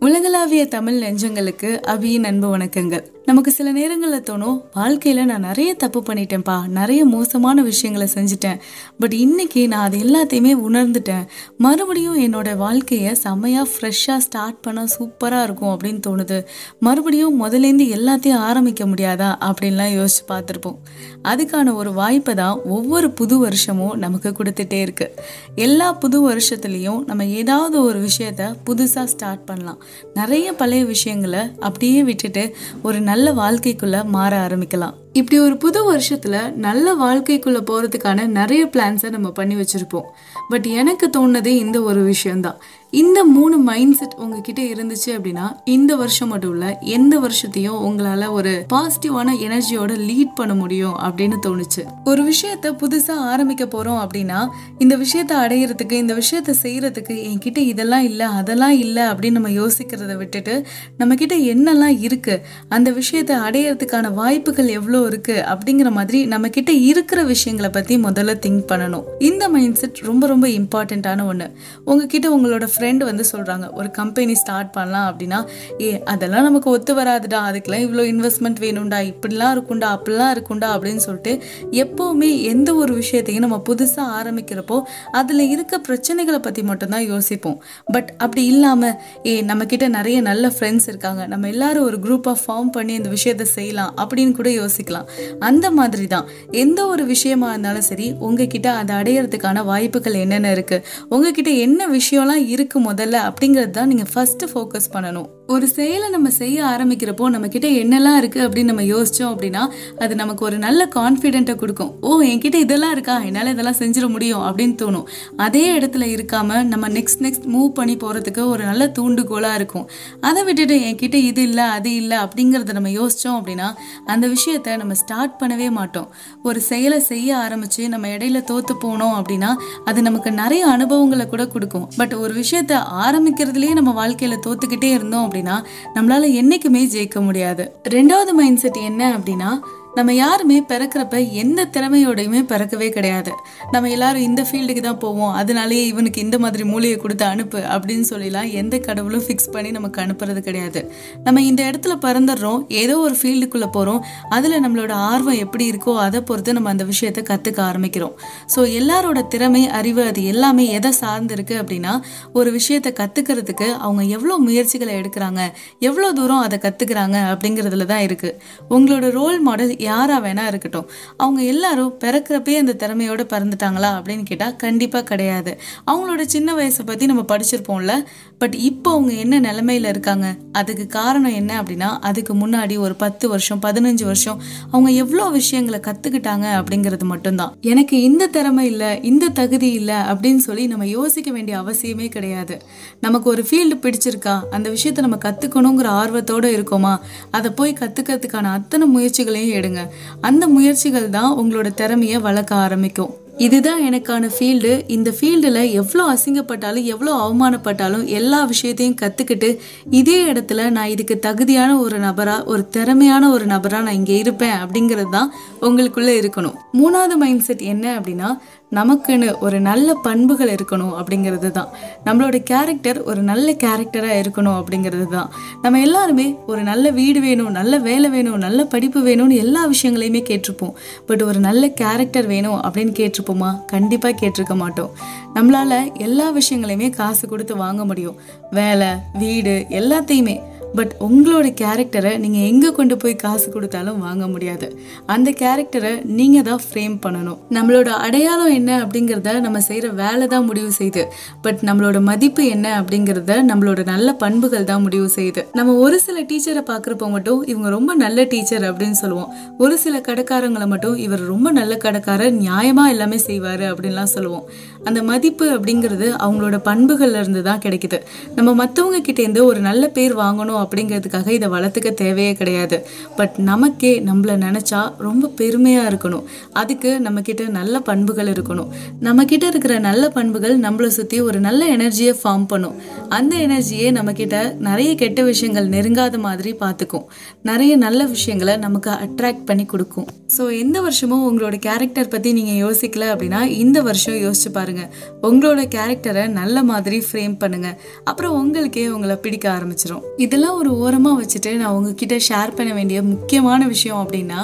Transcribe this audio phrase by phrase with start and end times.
[0.00, 3.04] உலகளாவிய தமிழ் நெஞ்சங்களுக்கு அபியின் அன்பு வணக்கங்கள்.
[3.24, 8.58] நமக்கு சில நேரங்களில் தோணும் வாழ்க்கையில் நான் நிறைய தப்பு பண்ணிட்டேன்ப்பா நிறைய மோசமான விஷயங்களை செஞ்சுட்டேன்.
[8.98, 11.26] பட் இன்னைக்கு நான் அது எல்லாத்தையுமே உணர்ந்துட்டேன்.
[11.58, 16.44] மறுபடியும் என்னோட வாழ்க்கையை செம்மையாக ஃப்ரெஷ்ஷாக ஸ்டார்ட் பண்ண சூப்பராக இருக்கும் அப்படின்னு தோணுது.
[16.80, 20.76] மறுபடியும் முதலேருந்து எல்லாத்தையும் ஆரம்பிக்க முடியாதா அப்படின்லாம் யோசிச்சு பார்த்துருப்போம்.
[21.24, 25.14] அதுக்கான ஒரு வாய்ப்பை தான் ஒவ்வொரு புது வருஷமும் நமக்கு கொடுத்துட்டே இருக்கு.
[25.54, 29.82] எல்லா புது வருஷத்துலேயும் நம்ம ஏதாவது ஒரு விஷயத்த புதுசாக ஸ்டார்ட் பண்ணலாம்.
[30.14, 34.94] நிறைய பழைய விஷயங்களை அப்படியே விட்டுட்டு ஒரு நல்ல வாழ்க்கைக்குள்ள மாற ஆரம்பிக்கலாம்.
[35.16, 40.08] இப்படி ஒரு புது வருஷத்தில் நல்ல வாழ்க்கைக்குள்ளே போகிறதுக்கான நிறைய பிளான்ஸை நம்ம பண்ணி வச்சுருப்போம்.
[40.48, 42.58] பட் எனக்கு தோணுனதே இந்த ஒரு விஷயந்தான்
[42.90, 48.66] இந்த மூணு மைண்ட் செட் உங்ககிட்ட இருந்துச்சு அப்படின்னா இந்த வருஷம் மட்டும் இல்லை எந்த வருஷத்தையும் உங்களால் ஒரு
[48.72, 51.82] பாசிட்டிவான எனர்ஜியோட லீட் பண்ண முடியும் அப்படின்னு தோணுச்சு.
[52.04, 54.48] ஒரு விஷயத்த புதுசாக ஆரம்பிக்க போகிறோம் அப்படின்னா
[54.78, 60.66] இந்த விஷயத்த அடையிறதுக்கு இந்த விஷயத்த செய்கிறதுக்கு என்கிட்ட இதெல்லாம் இல்லை அதெல்லாம் இல்லை அப்படின்னு நம்ம யோசிக்கிறத விட்டுட்டு
[60.96, 67.70] நம்ம என்னெல்லாம் இருக்குது அந்த விஷயத்தை அடையிறதுக்கான வாய்ப்புகள் எவ்வளோ இருக்கு அப்படிங்கிற மாதிரி நம்ம கிட்ட இருக்கிற விஷயங்களை
[67.70, 69.04] பத்தி முதல்ல திங்க் பண்ணணும்.
[69.18, 71.46] இந்த மைண்ட் செட் ரொம்ப ரொம்ப இம்பார்ட்டண்ட்டான ஒன்று
[71.84, 75.40] உங்ககிட்ட உங்களோட ஃப்ரெண்ட் வந்து சொல்றாங்க ஒரு கம்பெனி ஸ்டார்ட் பண்ணலாம் அப்படின்னா
[75.80, 77.40] ஏ அதெல்லாம் நமக்கு ஒத்து வராதுடா.
[77.48, 79.00] அதுக்கெல்லாம் இவ்வளோ இன்வெஸ்ட்மெண்ட் வேணும்டா.
[79.12, 84.82] இப்படிலாம் இருக்கும்டா அப்படிலாம் இருக்கும்டா அப்படின்னு சொல்லிட்டு எப்பவுமே எந்த ஒரு விஷயத்தையும் நம்ம புதுசாக ஆரம்பிக்கிறப்போ
[85.12, 87.62] அதில் இருக்க பிரச்சனைகளை பற்றி மட்டும்தான் யோசிப்போம்.
[87.92, 88.94] பட் அப்படி இல்லாமல்
[89.26, 91.26] ஏ நம்ம கிட்ட நிறைய நல்ல ஃப்ரெண்ட்ஸ் இருக்காங்க.
[91.26, 94.95] நம்ம எல்லாரும் ஒரு குரூப்பாக ஃபார்ம் பண்ணி இந்த விஷயத்த செய்யலாம் அப்படின்னு கூட யோசிக்கலாம்.
[95.38, 100.86] அந்த மாதிரி தான் எந்த ஒரு விஷயமா இருந்தாலும் சரி உங்ககிட்ட அதை அடையிறதுக்கான வாய்ப்புகள் என்னென்ன இருக்கு?
[101.08, 105.35] உங்ககிட்ட என்ன விஷயம்லாம் இருக்கு முதல்ல அப்படிங்கிறது தான் நீங்கள் ஃபஸ்ட்டு ஃபோக்கஸ் பண்ணணும்.
[105.48, 109.66] ஒரு செயலை நம்ம செய்ய ஆரம்பிக்கிறப்போ நம்ம கிட்ட என்னெல்லாம் இருக்கு அப்படின்னு நம்ம யோசிச்சோம் அப்படின்னா
[109.98, 111.92] அது நமக்கு ஒரு நல்ல கான்ஃபிடென்ட்டை கொடுக்கும்.
[112.00, 113.20] ஓ என்கிட்ட இதெல்லாம் இருக்கா?
[113.22, 115.04] என்னால் இதெல்லாம் செஞ்சிட முடியும் அப்படின்னு தோணும்.
[115.36, 119.88] அதே இடத்துல இருக்காம நம்ம நெக்ஸ்ட் நெக்ஸ்ட் மூவ் பண்ணி போறதுக்கு ஒரு நல்ல தூண்டுகோலா இருக்கும்.
[120.20, 123.68] அதை விட்டுட்டு என்கிட்ட இது இல்லை அது இல்லை அப்படிங்கிறத நம்ம யோசிச்சோம் அப்படின்னா
[124.06, 126.08] அந்த விஷயத்த நம்ம ஸ்டார்ட் பண்ணவே மாட்டோம்.
[126.42, 129.52] ஒரு செயலை செய்ய ஆரம்பிச்சு நம்ம இடையில தோத்து போனோம் அப்படின்னா
[129.84, 131.88] அது நமக்கு நிறைய அனுபவங்களை கூட கொடுக்கும்.
[131.96, 135.64] பட் ஒரு விஷயத்த ஆரம்பிக்கிறதுலேயே நம்ம வாழ்க்கையில தோத்துக்கிட்டே இருந்தோம் அப்படின்னா
[135.94, 137.76] நம்மளால என்னைக்குமே ஜெயிக்க முடியாது.
[137.88, 139.60] ரெண்டாவது மைண்ட் செட் என்ன அப்படின்னா
[139.96, 143.32] நம்ம யாருமே பிறக்கிறப்ப எந்த திறமையோடையுமே பிறக்கவே கிடையாது.
[143.74, 145.32] நம்ம எல்லாரும் இந்த ஃபீல்டுக்கு தான் போவோம்.
[145.40, 150.40] அதனாலேயே இவனுக்கு இந்த மாதிரி மூலையை கொடுத்து அனுப்பு அப்படின்னு சொல்லிலாம் எந்த கடவுளும் ஃபிக்ஸ் பண்ணி நமக்கு அனுப்புறது
[150.48, 150.80] கிடையாது.
[151.26, 152.60] நம்ம இந்த இடத்துல பிறந்துடுறோம்.
[152.82, 154.02] ஏதோ ஒரு ஃபீல்டுக்குள்ளே போகிறோம்
[154.38, 158.14] அதில் நம்மளோட ஆர்வம் எப்படி இருக்கோ அதை பொறுத்து நம்ம அந்த விஷயத்தை கற்றுக்க ஆரம்பிக்கிறோம்.
[158.54, 161.94] ஸோ எல்லாரோட திறமை அறிவு அது எல்லாமே எதை சார்ந்திருக்கு அப்படின்னா
[162.38, 165.40] ஒரு விஷயத்தை கற்றுக்கிறதுக்கு அவங்க எவ்வளோ முயற்சிகளை எடுக்கிறாங்க
[165.88, 168.36] எவ்வளோ தூரம் அதை கற்றுக்குறாங்க அப்படிங்கிறதுல தான் இருக்குது
[168.76, 170.88] உங்களோட ரோல் மாடல் யாராக வேணா இருக்கட்டும்.
[171.16, 175.52] அவங்க எல்லாரும் பிறக்கிறப்பே அந்த திறமையோட பிறந்துட்டாங்களா அப்படின்னு கேட்டால் கண்டிப்பாக கிடையாது.
[175.90, 177.92] அவங்களோட சின்ன வயசை பற்றி நம்ம படிச்சிருப்போம்ல.
[178.38, 180.26] பட் இப்போ அவங்க என்ன நிலமையில இருக்காங்க?
[180.52, 186.46] அதுக்கு காரணம் என்ன அப்படின்னா அதுக்கு முன்னாடி ஒரு பத்து வருஷம் பதினஞ்சு வருஷம் அவங்க எவ்வளோ விஷயங்களை கற்றுக்கிட்டாங்க
[186.60, 187.54] அப்படிங்கிறது மட்டும்தான்.
[187.60, 192.56] எனக்கு இந்த திறமை இல்லை இந்த தகுதி இல்லை அப்படின்னு சொல்லி நம்ம யோசிக்க வேண்டிய அவசியமே கிடையாது.
[193.00, 194.34] நமக்கு ஒரு ஃபீல்டு பிடிச்சிருக்கா?
[194.50, 196.94] அந்த விஷயத்த நம்ம கற்றுக்கணுங்கிற ஆர்வத்தோட இருக்கோமா?
[197.30, 199.75] அதை போய் கற்றுக்கிறதுக்கான அத்தனை முயற்சிகளையும் எடுங்க.
[200.20, 203.14] அந்த முயற்சிகள் தான் உங்களோட திறமையை வளர்க்க ஆரம்பிக்கும்.
[203.38, 209.58] இதுதான் எனக்கான ஃபீல்டு இந்த ஃபீல்டில் எவ்வளோ அசிங்கப்பட்டாலும் எவ்வளோ அவமானப்பட்டாலும் எல்லா விஷயத்தையும் கற்றுக்கிட்டு
[209.90, 215.10] இதே இடத்துல நான் இதுக்கு தகுதியான ஒரு நபராக ஒரு திறமையான ஒரு நபராக நான் இங்கே இருப்பேன் அப்படிங்கிறது
[215.10, 216.56] தான் உங்களுக்குள்ளே இருக்கணும்.
[216.72, 218.30] மூணாவது மைண்ட் செட் என்ன அப்படின்னா
[218.74, 221.68] நமக்குன்னு ஒரு நல்ல பண்புகள் இருக்கணும் அப்படிங்கிறது தான்.
[222.04, 225.30] நம்மளோட கேரக்டர் ஒரு நல்ல கேரக்டராக இருக்கணும் அப்படிங்கிறது தான்.
[225.62, 230.72] நம்ம எல்லாருமே ஒரு நல்ல வீடு வேணும் நல்ல வேலை வேணும் நல்ல படிப்பு வேணும்னு எல்லா விஷயங்களையுமே கேட்டிருப்போம்.
[231.06, 233.64] பட் ஒரு நல்ல கேரக்டர் வேணும் அப்படின்னு கேட்டிருப்போமா?
[233.64, 234.90] கண்டிப்பாக கேட்டிருக்க மாட்டோம்.
[235.34, 238.16] நம்மளால் எல்லா விஷயங்களையுமே காசு கொடுத்து வாங்க முடியும்.
[238.50, 240.40] வேலை வீடு எல்லாத்தையுமே.
[240.78, 244.66] பட் உங்களோட கேரக்டரை நீங்கள் எங்கே கொண்டு போய் காசு கொடுத்தாலும் வாங்க முடியாது.
[245.14, 247.38] அந்த கேரக்டரை நீங்கள் தான் ஃப்ரேம் பண்ணணும்.
[247.56, 251.04] நம்மளோட அடையாளம் என்ன அப்படிங்கிறத நம்ம செய்கிற வேலை தான் முடிவு செய்யுது
[251.44, 256.64] பட் நம்மளோட மதிப்பு என்ன அப்படிங்கிறத நம்மளோட நல்ல பண்புகள் தான் முடிவு செய்யுது நம்ம ஒரு சில டீச்சரை
[256.72, 259.30] பார்க்குறப்ப மட்டும் இவங்க ரொம்ப நல்ல டீச்சர் அப்படின்னு சொல்லுவோம்.
[259.58, 264.44] ஒரு சில கடைக்காரங்களை மட்டும் இவர் ரொம்ப நல்ல கடைக்காரர் நியாயமாக எல்லாமே செய்வார் அப்படின்லாம் சொல்லுவோம்.
[264.88, 268.00] அந்த மதிப்பு அப்படிங்கிறது அவங்களோட பண்புகள்லேருந்து தான் கிடைக்குது.
[268.36, 272.76] நம்ம மற்றவங்க கிட்டேருந்து ஒரு நல்ல பேர் வாங்கணும் காட்டணும் அப்படிங்கிறதுக்காக இதை வளர்த்துக்க தேவையே கிடையாது.
[273.18, 276.24] பட் நமக்கே நம்மள நினச்சா ரொம்ப பெருமையாக இருக்கணும்.
[276.52, 278.70] அதுக்கு நம்மக்கிட்ட நல்ல பண்புகள் இருக்கணும்.
[279.06, 282.76] நம்மக்கிட்ட இருக்கிற நல்ல பண்புகள் நம்மளை சுற்றி ஒரு நல்ல எனர்ஜியை ஃபார்ம் பண்ணும்.
[283.08, 284.36] அந்த எனர்ஜியே நம்மக்கிட்ட
[284.68, 287.06] நிறைய கெட்ட விஷயங்கள் நெருங்காத மாதிரி பார்த்துக்கும்
[287.50, 290.08] நிறைய நல்ல விஷயங்களை நமக்கு அட்ராக்ட் பண்ணி கொடுக்கும்.
[290.36, 294.90] ஸோ எந்த வருஷமும் உங்களோட கேரக்டர் பற்றி நீங்கள் யோசிக்கல அப்படின்னா இந்த வருஷம் யோசிச்சு பாருங்கள்
[295.28, 297.76] உங்களோட கேரக்டரை நல்ல மாதிரி ஃப்ரேம் பண்ணுங்கள்
[298.10, 303.66] அப்புறம் உங்களுக்கே உங்களை பிடிக்க ஆரம்பிச்சிடும் இதெல்லாம் ஒரு ஓரமாக வச்சுட்டு நான் உங்ககிட்ட ஷேர் பண்ண வேண்டிய முக்கியமான
[303.66, 304.40] விஷயம் அப்படின்னா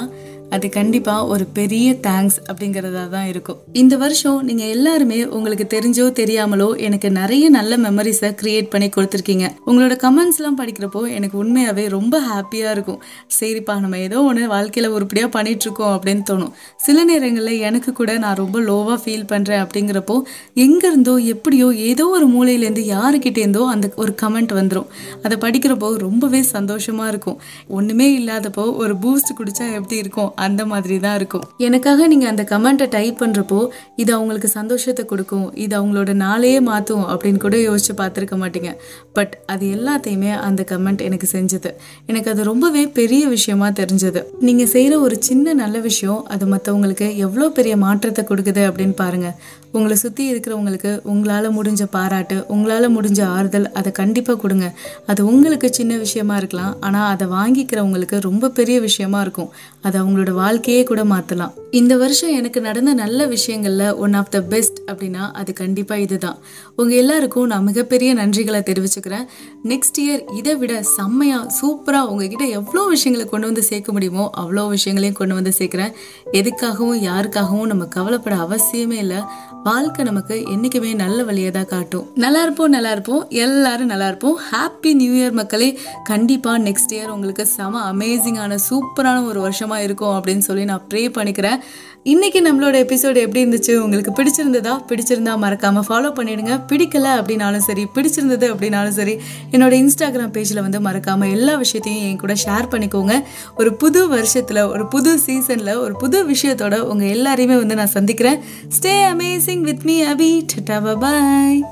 [0.55, 3.59] அது கண்டிப்பாக ஒரு பெரிய தேங்க்ஸ் அப்படிங்கிறதா தான் இருக்கும்.
[3.81, 9.45] இந்த வருஷம் நீங்கள் எல்லாருமே உங்களுக்கு தெரிஞ்சோ தெரியாமலோ எனக்கு நிறைய நல்ல மெமரிஸை கிரியேட் பண்ணி கொடுத்துருக்கீங்க.
[9.69, 12.99] உங்களோட கமெண்ட்ஸ்லாம் படிக்கிறப்போ எனக்கு உண்மையாகவே ரொம்ப ஹாப்பியாக இருக்கும்.
[13.39, 16.53] சரிப்பா நம்ம ஏதோ ஒன்று வாழ்க்கையில் உருப்படியாக பண்ணிகிட்ருக்கோம் அப்படின்னு தோணும்.
[16.85, 20.17] சில நேரங்களில் எனக்கு கூட நான் ரொம்ப லோவாக ஃபீல் பண்ணுறேன் அப்படிங்கிறப்போ
[20.65, 24.89] எங்கேருந்தோ எப்படியோ ஏதோ ஒரு மூலையிலேருந்து யாருக்கிட்டேருந்தோ அந்த ஒரு கமெண்ட் வந்துடும்
[25.25, 27.39] அதை படிக்கிறப்போ ரொம்பவே சந்தோஷமாக இருக்கும்.
[27.77, 30.31] ஒன்றுமே இல்லாதப்போ ஒரு பூஸ்ட் குடித்தா எப்படி இருக்கும்?
[30.45, 31.45] அந்த மாதிரி தான் இருக்கும்.
[31.67, 33.59] எனக்காக நீங்கள் அந்த கமெண்ட்டை டைப் பண்ணுறப்போ
[34.01, 38.71] இது அவங்களுக்கு சந்தோஷத்தை கொடுக்கும் இது அவங்களோட நாளையே மாற்றும் அப்படின்னு கூட யோசிச்சு பார்த்துருக்க மாட்டீங்க.
[39.17, 41.71] பட் அது எல்லாத்தையுமே அந்த கமெண்ட் எனக்கு செஞ்சது.
[42.11, 44.23] எனக்கு அது ரொம்பவே பெரிய விஷயமா தெரிஞ்சது.
[44.47, 49.35] நீங்கள் செய்கிற ஒரு சின்ன நல்ல விஷயம் அது மற்றவங்களுக்கு எவ்வளோ பெரிய மாற்றத்தை கொடுக்குது அப்படின்னு பாருங்கள்
[49.77, 54.67] உங்களை சுற்றி இருக்கிறவங்களுக்கு உங்களால் முடிஞ்ச பாராட்டு உங்களால் முடிஞ்ச ஆறுதல் அதை கண்டிப்பாக கொடுங்க.
[55.11, 59.49] அது உங்களுக்கு சின்ன விஷயமா இருக்கலாம் ஆனால் அதை வாங்கிக்கிறவங்களுக்கு ரொம்ப பெரிய விஷயமா இருக்கும்.
[59.85, 64.79] அது அவங்களோட வாழ்க்கையே கூட மாற்றலாம் இந்த வருஷம் எனக்கு நடந்த நல்ல விஷயங்களில் ஒன் ஆஃப் த பெஸ்ட்
[64.91, 66.37] அப்படின்னா அது கண்டிப்பாக இதுதான்.
[66.75, 69.25] உங்கள் எல்லாருக்கும் நான் மிகப்பெரிய நன்றிகளை தெரிவிச்சுக்கிறேன்.
[69.71, 75.17] நெக்ஸ்ட் இயர் இதை விட செம்மையாக சூப்பராக உங்ககிட்ட எவ்வளோ விஷயங்களை கொண்டு வந்து சேர்க்க முடியுமோ அவ்வளோ விஷயங்களையும்
[75.21, 75.95] கொண்டு வந்து சேர்க்குறேன்.
[76.41, 79.21] எதுக்காகவும் யாருக்காகவும் நம்ம கவலைப்பட அவசியமே இல்லை.
[79.63, 82.05] வாழ்க்கை நமக்கு என்றைக்குமே நல்ல வழியை தான் காட்டும்.
[82.15, 83.25] நல்லா இருப்போம் நல்லா இருப்போம்.
[83.29, 84.37] எல்லாரும் நல்லா இருப்போம்.
[84.51, 85.71] ஹாப்பி நியூ இயர் மக்களே.
[86.03, 91.61] கண்டிப்பாக நெக்ஸ்ட் இயர் உங்களுக்கு செம அமேசிங்கான சூப்பரான ஒரு வருஷமாக இருக்கும் அப்படின்னு சொல்லி நான் ப்ரே பண்ணிக்கிறேன்.
[92.03, 93.75] இன்னைக்கு நம்மளோட எபிசோடு எப்படி இருந்துச்சு?
[93.75, 94.83] உங்களுக்கு பிடிச்சிருந்ததா?
[94.87, 96.59] பிடிச்சிருந்தா மறக்காமல் ஃபாலோ பண்ணிடுங்க.
[96.67, 99.15] பிடிக்கல அப்படின்னாலும் சரி பிடிச்சிருந்தது அப்படின்னாலும் சரி
[99.51, 103.23] என்னோட இன்ஸ்டாகிராம் பேஜில் வந்து மறக்காமல் எல்லா விஷயத்தையும் என் கூட ஷேர் பண்ணிக்கோங்க.
[103.57, 108.39] ஒரு புது வருஷத்தில் ஒரு புது சீசனில் ஒரு புது விஷயத்தோட உங்கள் எல்லாரையுமே வந்து நான் சந்திக்கிறேன்.
[108.79, 111.63] Stay amazing with me Abhi tata bye